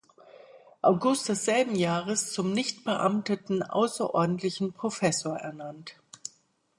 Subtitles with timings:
[0.81, 5.99] August desselben Jahres zum nichtbeamteten außerordentlichen Professor ernannt.